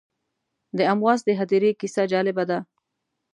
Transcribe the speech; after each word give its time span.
د 0.77 0.79
امواس 0.93 1.19
د 1.25 1.29
هدیرې 1.39 1.71
کیسه 1.79 2.03
جالبه 2.11 2.43
ده. 2.49 2.59